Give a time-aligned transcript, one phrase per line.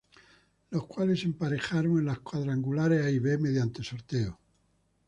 [0.71, 4.39] Los cuales se emparejaron en los cuadrangulares A y B mediante sorteo.